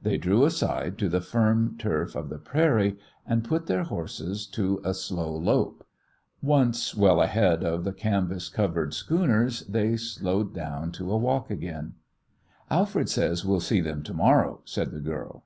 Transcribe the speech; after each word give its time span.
They 0.00 0.16
drew 0.16 0.44
aside 0.44 0.96
to 0.98 1.08
the 1.08 1.20
firm 1.20 1.76
turf 1.76 2.14
of 2.14 2.28
the 2.28 2.38
prairie 2.38 2.98
and 3.26 3.42
put 3.42 3.66
their 3.66 3.82
horses 3.82 4.46
to 4.52 4.80
a 4.84 4.94
slow 4.94 5.36
lope. 5.36 5.84
Once 6.40 6.94
well 6.94 7.20
ahead 7.20 7.64
of 7.64 7.82
the 7.82 7.92
canvas 7.92 8.48
covered 8.48 8.94
schooners 8.94 9.66
they 9.66 9.96
slowed 9.96 10.54
down 10.54 10.92
to 10.92 11.10
a 11.10 11.16
walk 11.18 11.50
again. 11.50 11.94
"Alfred 12.70 13.08
says 13.08 13.44
we'll 13.44 13.58
see 13.58 13.80
them 13.80 14.04
to 14.04 14.14
morrow," 14.14 14.60
said 14.64 14.92
the 14.92 15.00
girl. 15.00 15.42